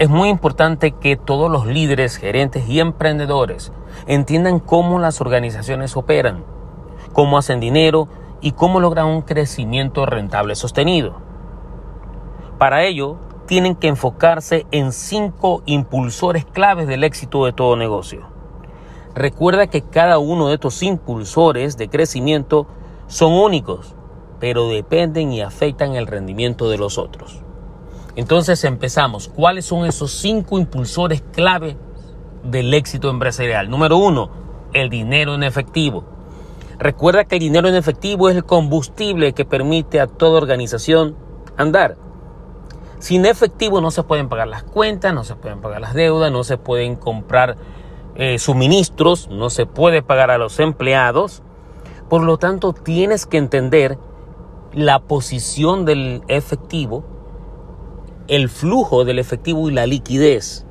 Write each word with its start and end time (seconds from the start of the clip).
es 0.00 0.08
muy 0.08 0.30
importante 0.30 0.92
que 0.92 1.18
todos 1.18 1.50
los 1.50 1.66
líderes, 1.66 2.16
gerentes 2.16 2.66
y 2.66 2.80
emprendedores 2.80 3.70
entiendan 4.06 4.58
cómo 4.58 4.98
las 4.98 5.20
organizaciones 5.20 5.94
operan, 5.94 6.42
cómo 7.12 7.36
hacen 7.36 7.60
dinero 7.60 8.08
y 8.40 8.52
cómo 8.52 8.80
logran 8.80 9.04
un 9.04 9.20
crecimiento 9.20 10.06
rentable 10.06 10.54
sostenido. 10.54 11.20
Para 12.56 12.84
ello, 12.84 13.18
tienen 13.44 13.74
que 13.74 13.88
enfocarse 13.88 14.64
en 14.70 14.92
cinco 14.92 15.62
impulsores 15.66 16.46
claves 16.46 16.86
del 16.86 17.04
éxito 17.04 17.44
de 17.44 17.52
todo 17.52 17.76
negocio. 17.76 18.22
Recuerda 19.14 19.66
que 19.66 19.82
cada 19.82 20.18
uno 20.18 20.48
de 20.48 20.54
estos 20.54 20.82
impulsores 20.82 21.76
de 21.76 21.90
crecimiento 21.90 22.66
son 23.06 23.34
únicos, 23.34 23.94
pero 24.38 24.70
dependen 24.70 25.30
y 25.30 25.42
afectan 25.42 25.94
el 25.94 26.06
rendimiento 26.06 26.70
de 26.70 26.78
los 26.78 26.96
otros. 26.96 27.42
Entonces 28.16 28.64
empezamos. 28.64 29.28
¿Cuáles 29.28 29.64
son 29.64 29.86
esos 29.86 30.12
cinco 30.12 30.58
impulsores 30.58 31.22
clave 31.32 31.76
del 32.42 32.74
éxito 32.74 33.10
empresarial? 33.10 33.70
Número 33.70 33.96
uno, 33.96 34.30
el 34.72 34.90
dinero 34.90 35.34
en 35.34 35.42
efectivo. 35.42 36.04
Recuerda 36.78 37.24
que 37.24 37.36
el 37.36 37.40
dinero 37.40 37.68
en 37.68 37.74
efectivo 37.74 38.28
es 38.28 38.36
el 38.36 38.44
combustible 38.44 39.32
que 39.32 39.44
permite 39.44 40.00
a 40.00 40.06
toda 40.06 40.38
organización 40.38 41.14
andar. 41.56 41.96
Sin 42.98 43.26
efectivo 43.26 43.80
no 43.80 43.90
se 43.90 44.02
pueden 44.02 44.28
pagar 44.28 44.48
las 44.48 44.62
cuentas, 44.62 45.14
no 45.14 45.24
se 45.24 45.34
pueden 45.34 45.60
pagar 45.60 45.80
las 45.80 45.94
deudas, 45.94 46.32
no 46.32 46.44
se 46.44 46.58
pueden 46.58 46.96
comprar 46.96 47.56
eh, 48.14 48.38
suministros, 48.38 49.28
no 49.28 49.50
se 49.50 49.66
puede 49.66 50.02
pagar 50.02 50.30
a 50.30 50.38
los 50.38 50.58
empleados. 50.58 51.42
Por 52.08 52.22
lo 52.22 52.38
tanto, 52.38 52.72
tienes 52.72 53.24
que 53.24 53.38
entender 53.38 53.98
la 54.72 55.00
posición 55.00 55.84
del 55.84 56.22
efectivo 56.28 57.04
el 58.30 58.48
flujo 58.48 59.04
del 59.04 59.18
efectivo 59.18 59.68
y 59.68 59.72
la 59.72 59.86
liquidez. 59.86 60.64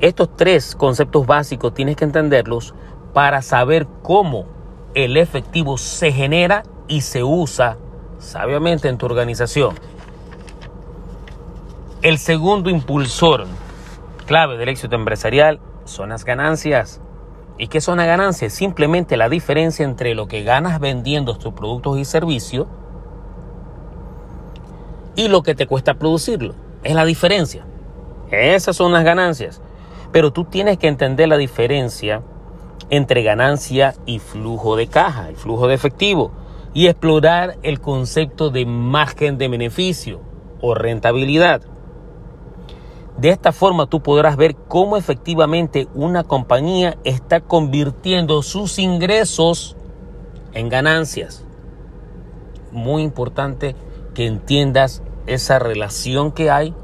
Estos 0.00 0.34
tres 0.36 0.74
conceptos 0.74 1.26
básicos 1.26 1.74
tienes 1.74 1.96
que 1.96 2.06
entenderlos 2.06 2.74
para 3.12 3.42
saber 3.42 3.86
cómo 4.02 4.46
el 4.94 5.18
efectivo 5.18 5.76
se 5.76 6.12
genera 6.12 6.62
y 6.88 7.02
se 7.02 7.22
usa 7.22 7.76
sabiamente 8.18 8.88
en 8.88 8.96
tu 8.96 9.04
organización. 9.04 9.74
El 12.00 12.16
segundo 12.16 12.70
impulsor 12.70 13.46
clave 14.24 14.56
del 14.56 14.70
éxito 14.70 14.96
empresarial 14.96 15.60
son 15.84 16.08
las 16.08 16.24
ganancias. 16.24 17.02
¿Y 17.58 17.68
qué 17.68 17.82
son 17.82 17.98
las 17.98 18.06
ganancias? 18.06 18.54
Simplemente 18.54 19.18
la 19.18 19.28
diferencia 19.28 19.84
entre 19.84 20.14
lo 20.14 20.26
que 20.26 20.42
ganas 20.42 20.80
vendiendo 20.80 21.36
tus 21.36 21.52
productos 21.52 21.98
y 21.98 22.06
servicios 22.06 22.66
y 25.16 25.28
lo 25.28 25.42
que 25.42 25.54
te 25.54 25.66
cuesta 25.66 25.94
producirlo. 25.94 26.54
Es 26.82 26.94
la 26.94 27.04
diferencia. 27.04 27.64
Esas 28.30 28.76
son 28.76 28.92
las 28.92 29.04
ganancias. 29.04 29.60
Pero 30.12 30.32
tú 30.32 30.44
tienes 30.44 30.78
que 30.78 30.88
entender 30.88 31.28
la 31.28 31.36
diferencia 31.36 32.22
entre 32.90 33.22
ganancia 33.22 33.94
y 34.06 34.18
flujo 34.18 34.76
de 34.76 34.88
caja, 34.88 35.28
el 35.28 35.36
flujo 35.36 35.68
de 35.68 35.74
efectivo, 35.74 36.32
y 36.74 36.86
explorar 36.86 37.56
el 37.62 37.80
concepto 37.80 38.50
de 38.50 38.66
margen 38.66 39.38
de 39.38 39.48
beneficio 39.48 40.20
o 40.60 40.74
rentabilidad. 40.74 41.62
De 43.16 43.28
esta 43.28 43.52
forma 43.52 43.86
tú 43.86 44.00
podrás 44.02 44.36
ver 44.36 44.56
cómo 44.56 44.96
efectivamente 44.96 45.88
una 45.94 46.24
compañía 46.24 46.96
está 47.04 47.40
convirtiendo 47.40 48.42
sus 48.42 48.78
ingresos 48.78 49.76
en 50.54 50.68
ganancias. 50.68 51.44
Muy 52.72 53.02
importante 53.02 53.76
que 54.14 54.26
entiendas 54.26 55.02
esa 55.26 55.58
relación 55.58 56.32
que 56.32 56.50
hay 56.50 56.74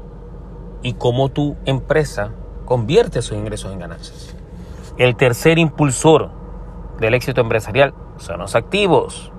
y 0.83 0.93
cómo 0.93 1.29
tu 1.29 1.55
empresa 1.65 2.31
convierte 2.65 3.21
sus 3.21 3.37
ingresos 3.37 3.71
en 3.71 3.79
ganancias. 3.79 4.35
El 4.97 5.15
tercer 5.15 5.57
impulsor 5.59 6.29
del 6.99 7.13
éxito 7.13 7.41
empresarial 7.41 7.93
son 8.17 8.39
los 8.39 8.55
activos. 8.55 9.31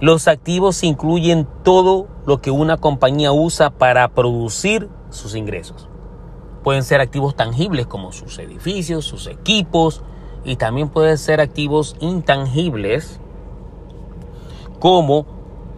Los 0.00 0.28
activos 0.28 0.82
incluyen 0.82 1.46
todo 1.62 2.08
lo 2.26 2.40
que 2.40 2.50
una 2.50 2.76
compañía 2.76 3.32
usa 3.32 3.70
para 3.70 4.08
producir 4.08 4.88
sus 5.10 5.34
ingresos. 5.34 5.88
Pueden 6.64 6.82
ser 6.82 7.00
activos 7.00 7.36
tangibles 7.36 7.86
como 7.86 8.12
sus 8.12 8.38
edificios, 8.38 9.04
sus 9.04 9.26
equipos 9.26 10.02
y 10.44 10.56
también 10.56 10.88
pueden 10.88 11.18
ser 11.18 11.40
activos 11.40 11.96
intangibles 12.00 13.20
como 14.80 15.26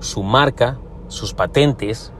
su 0.01 0.23
marca, 0.23 0.79
sus 1.15 1.35
patentes. 1.35 2.13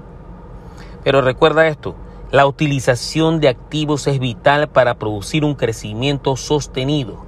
Pero 1.03 1.21
recuerda 1.21 1.69
esto, 1.69 1.95
la 2.31 2.47
utilización 2.47 3.41
de 3.41 3.49
activos 3.49 4.07
es 4.07 4.19
vital 4.19 4.69
para 4.69 4.95
producir 4.95 5.45
un 5.45 5.55
crecimiento 5.55 6.37
sostenido 6.37 7.25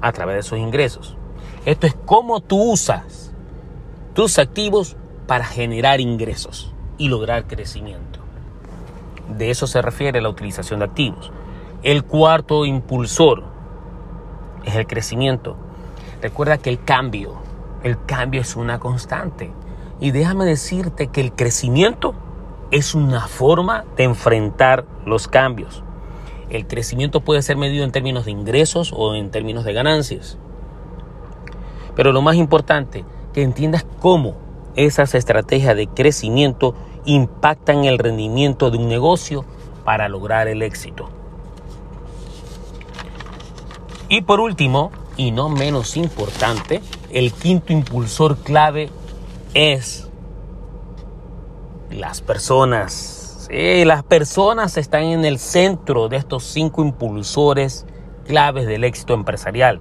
a 0.00 0.12
través 0.12 0.36
de 0.36 0.42
sus 0.42 0.58
ingresos. 0.58 1.16
Esto 1.64 1.86
es 1.86 1.94
cómo 2.06 2.40
tú 2.40 2.72
usas 2.72 3.32
tus 4.14 4.38
activos 4.38 4.96
para 5.26 5.44
generar 5.44 6.00
ingresos 6.00 6.72
y 6.98 7.08
lograr 7.08 7.46
crecimiento. 7.46 8.20
De 9.28 9.50
eso 9.50 9.66
se 9.66 9.82
refiere 9.82 10.20
la 10.20 10.28
utilización 10.28 10.80
de 10.80 10.86
activos. 10.86 11.32
El 11.82 12.04
cuarto 12.04 12.64
impulsor 12.64 13.44
es 14.64 14.74
el 14.76 14.86
crecimiento. 14.86 15.56
Recuerda 16.22 16.58
que 16.58 16.70
el 16.70 16.82
cambio, 16.84 17.34
el 17.82 18.02
cambio 18.04 18.40
es 18.40 18.56
una 18.56 18.78
constante. 18.78 19.50
Y 20.04 20.10
déjame 20.10 20.44
decirte 20.44 21.06
que 21.06 21.22
el 21.22 21.32
crecimiento 21.32 22.12
es 22.70 22.94
una 22.94 23.26
forma 23.26 23.86
de 23.96 24.04
enfrentar 24.04 24.84
los 25.06 25.28
cambios. 25.28 25.82
El 26.50 26.66
crecimiento 26.66 27.22
puede 27.22 27.40
ser 27.40 27.56
medido 27.56 27.84
en 27.84 27.90
términos 27.90 28.26
de 28.26 28.30
ingresos 28.30 28.92
o 28.94 29.14
en 29.14 29.30
términos 29.30 29.64
de 29.64 29.72
ganancias. 29.72 30.36
Pero 31.96 32.12
lo 32.12 32.20
más 32.20 32.36
importante, 32.36 33.06
que 33.32 33.42
entiendas 33.42 33.86
cómo 33.98 34.34
esas 34.76 35.14
estrategias 35.14 35.74
de 35.74 35.86
crecimiento 35.86 36.74
impactan 37.06 37.86
el 37.86 37.96
rendimiento 37.96 38.70
de 38.70 38.76
un 38.76 38.90
negocio 38.90 39.46
para 39.86 40.10
lograr 40.10 40.48
el 40.48 40.60
éxito. 40.60 41.08
Y 44.10 44.20
por 44.20 44.40
último, 44.40 44.90
y 45.16 45.30
no 45.30 45.48
menos 45.48 45.96
importante, 45.96 46.82
el 47.08 47.32
quinto 47.32 47.72
impulsor 47.72 48.36
clave 48.36 48.90
es 49.54 50.08
las 51.90 52.20
personas. 52.20 53.48
Las 53.50 54.02
personas 54.02 54.76
están 54.76 55.04
en 55.04 55.24
el 55.24 55.38
centro 55.38 56.08
de 56.08 56.16
estos 56.16 56.42
cinco 56.44 56.82
impulsores 56.82 57.86
claves 58.26 58.66
del 58.66 58.82
éxito 58.82 59.14
empresarial. 59.14 59.80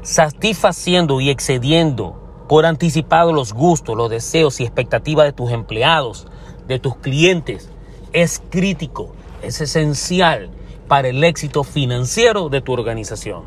Satisfaciendo 0.00 1.20
y 1.20 1.28
excediendo 1.28 2.18
por 2.48 2.64
anticipado 2.64 3.32
los 3.32 3.52
gustos, 3.52 3.96
los 3.96 4.08
deseos 4.10 4.58
y 4.60 4.64
expectativas 4.64 5.26
de 5.26 5.32
tus 5.32 5.50
empleados, 5.50 6.26
de 6.66 6.78
tus 6.78 6.96
clientes, 6.96 7.68
es 8.12 8.42
crítico, 8.50 9.12
es 9.42 9.60
esencial 9.60 10.50
para 10.88 11.08
el 11.08 11.22
éxito 11.24 11.62
financiero 11.62 12.48
de 12.48 12.60
tu 12.62 12.72
organización. 12.72 13.42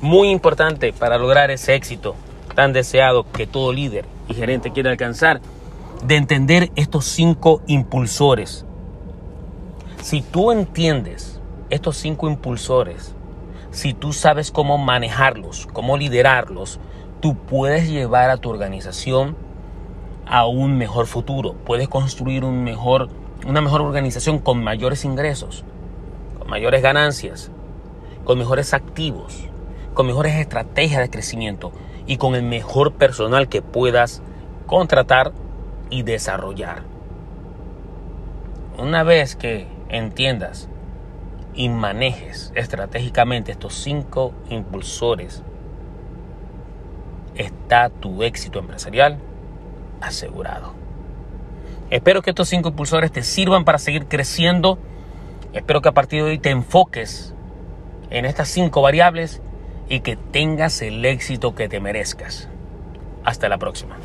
Muy 0.00 0.30
importante 0.30 0.92
para 0.92 1.18
lograr 1.18 1.50
ese 1.50 1.74
éxito 1.74 2.14
tan 2.56 2.72
deseado 2.72 3.30
que 3.30 3.46
todo 3.46 3.72
líder 3.72 4.06
y 4.28 4.34
gerente 4.34 4.72
quiere 4.72 4.90
alcanzar, 4.90 5.40
de 6.04 6.16
entender 6.16 6.72
estos 6.74 7.04
cinco 7.04 7.62
impulsores. 7.68 8.66
Si 10.02 10.22
tú 10.22 10.50
entiendes 10.50 11.40
estos 11.70 11.96
cinco 11.98 12.28
impulsores, 12.28 13.14
si 13.70 13.92
tú 13.94 14.12
sabes 14.12 14.50
cómo 14.50 14.78
manejarlos, 14.78 15.68
cómo 15.72 15.96
liderarlos, 15.96 16.80
tú 17.20 17.36
puedes 17.36 17.88
llevar 17.88 18.30
a 18.30 18.38
tu 18.38 18.50
organización 18.50 19.36
a 20.26 20.46
un 20.46 20.78
mejor 20.78 21.06
futuro. 21.06 21.54
Puedes 21.64 21.88
construir 21.88 22.42
un 22.44 22.64
mejor, 22.64 23.10
una 23.46 23.60
mejor 23.60 23.82
organización 23.82 24.38
con 24.38 24.64
mayores 24.64 25.04
ingresos, 25.04 25.62
con 26.38 26.48
mayores 26.48 26.82
ganancias, 26.82 27.50
con 28.24 28.38
mejores 28.38 28.72
activos, 28.74 29.48
con 29.96 30.06
mejores 30.06 30.34
estrategias 30.34 31.00
de 31.00 31.08
crecimiento 31.08 31.72
y 32.06 32.18
con 32.18 32.34
el 32.34 32.42
mejor 32.42 32.92
personal 32.92 33.48
que 33.48 33.62
puedas 33.62 34.22
contratar 34.66 35.32
y 35.88 36.02
desarrollar. 36.02 36.82
Una 38.76 39.04
vez 39.04 39.36
que 39.36 39.66
entiendas 39.88 40.68
y 41.54 41.70
manejes 41.70 42.52
estratégicamente 42.54 43.52
estos 43.52 43.72
cinco 43.72 44.34
impulsores, 44.50 45.42
está 47.34 47.88
tu 47.88 48.22
éxito 48.22 48.58
empresarial 48.58 49.18
asegurado. 50.02 50.74
Espero 51.88 52.20
que 52.20 52.30
estos 52.30 52.50
cinco 52.50 52.68
impulsores 52.68 53.10
te 53.10 53.22
sirvan 53.22 53.64
para 53.64 53.78
seguir 53.78 54.08
creciendo. 54.08 54.78
Espero 55.54 55.80
que 55.80 55.88
a 55.88 55.92
partir 55.92 56.22
de 56.22 56.32
hoy 56.32 56.38
te 56.38 56.50
enfoques 56.50 57.32
en 58.10 58.26
estas 58.26 58.48
cinco 58.48 58.82
variables 58.82 59.40
y 59.88 60.00
que 60.00 60.16
tengas 60.16 60.82
el 60.82 61.04
éxito 61.04 61.54
que 61.54 61.68
te 61.68 61.80
merezcas. 61.80 62.48
Hasta 63.24 63.48
la 63.48 63.58
próxima. 63.58 63.96